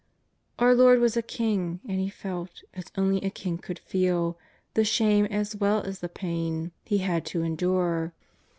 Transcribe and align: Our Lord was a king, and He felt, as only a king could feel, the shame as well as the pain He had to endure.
Our 0.57 0.73
Lord 0.73 0.99
was 0.99 1.15
a 1.15 1.21
king, 1.21 1.79
and 1.87 1.99
He 1.99 2.09
felt, 2.09 2.63
as 2.73 2.85
only 2.97 3.21
a 3.23 3.29
king 3.29 3.59
could 3.59 3.77
feel, 3.77 4.35
the 4.73 4.83
shame 4.83 5.25
as 5.25 5.55
well 5.55 5.83
as 5.83 5.99
the 5.99 6.09
pain 6.09 6.71
He 6.83 6.97
had 6.97 7.23
to 7.27 7.43
endure. 7.43 8.11